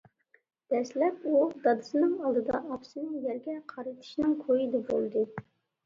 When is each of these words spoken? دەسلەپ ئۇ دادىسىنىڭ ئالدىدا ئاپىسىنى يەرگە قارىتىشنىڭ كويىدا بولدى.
دەسلەپ 0.73 1.27
ئۇ 1.33 1.41
دادىسىنىڭ 1.67 2.17
ئالدىدا 2.25 2.63
ئاپىسىنى 2.63 3.23
يەرگە 3.29 3.61
قارىتىشنىڭ 3.77 4.37
كويىدا 4.45 4.87
بولدى. 4.93 5.31